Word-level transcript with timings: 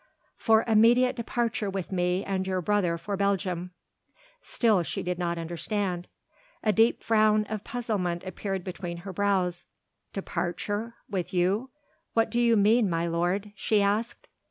"For 0.35 0.63
immediate 0.67 1.15
departure 1.15 1.69
with 1.69 1.91
me 1.91 2.25
and 2.25 2.47
your 2.47 2.59
brother 2.59 2.97
for 2.97 3.15
Belgium." 3.15 3.69
Still 4.41 4.81
she 4.81 5.03
did 5.03 5.19
not 5.19 5.37
understand. 5.37 6.07
A 6.63 6.73
deep 6.73 7.03
frown 7.03 7.45
of 7.49 7.63
puzzlement 7.63 8.23
appeared 8.23 8.63
between 8.63 8.97
her 9.05 9.13
brows. 9.13 9.65
"Departure? 10.11 10.95
with 11.07 11.35
you? 11.35 11.69
what 12.13 12.31
do 12.31 12.39
you 12.41 12.57
mean, 12.57 12.89
my 12.89 13.05
lord?" 13.05 13.51
she 13.55 13.83
asked. 13.83 14.27